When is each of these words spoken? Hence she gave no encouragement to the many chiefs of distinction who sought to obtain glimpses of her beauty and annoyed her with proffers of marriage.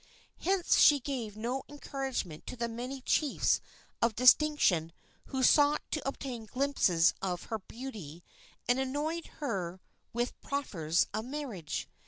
Hence 0.39 0.79
she 0.79 0.99
gave 0.99 1.37
no 1.37 1.61
encouragement 1.69 2.47
to 2.47 2.55
the 2.55 2.67
many 2.67 3.01
chiefs 3.01 3.61
of 4.01 4.15
distinction 4.15 4.93
who 5.27 5.43
sought 5.43 5.83
to 5.91 6.01
obtain 6.07 6.47
glimpses 6.47 7.13
of 7.21 7.43
her 7.53 7.59
beauty 7.59 8.23
and 8.67 8.79
annoyed 8.79 9.27
her 9.41 9.79
with 10.11 10.41
proffers 10.41 11.05
of 11.13 11.25
marriage. 11.25 11.87